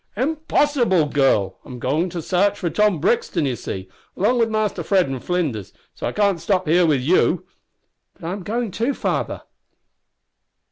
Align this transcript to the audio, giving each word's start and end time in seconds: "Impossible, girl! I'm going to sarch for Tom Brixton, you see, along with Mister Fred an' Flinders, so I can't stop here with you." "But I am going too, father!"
"Impossible, 0.17 1.05
girl! 1.05 1.59
I'm 1.63 1.77
going 1.77 2.09
to 2.09 2.23
sarch 2.23 2.57
for 2.57 2.71
Tom 2.71 2.99
Brixton, 2.99 3.45
you 3.45 3.55
see, 3.55 3.87
along 4.17 4.39
with 4.39 4.49
Mister 4.49 4.81
Fred 4.81 5.07
an' 5.07 5.19
Flinders, 5.19 5.73
so 5.93 6.07
I 6.07 6.11
can't 6.11 6.41
stop 6.41 6.67
here 6.67 6.87
with 6.87 7.01
you." 7.01 7.45
"But 8.15 8.27
I 8.27 8.31
am 8.31 8.41
going 8.41 8.71
too, 8.71 8.95
father!" 8.95 9.43